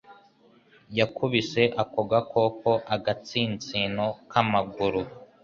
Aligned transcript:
Yakubise 0.97 1.61
ako 1.81 1.99
gakoko 2.11 2.71
agatsinsino 2.95 4.05
kamaguru. 4.31 5.01